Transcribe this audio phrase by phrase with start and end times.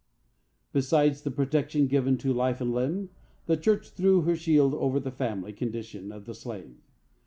[0.73, 3.11] Besides the protection given to life and limb,
[3.45, 6.81] the church threw her shield over the family condition of the slave.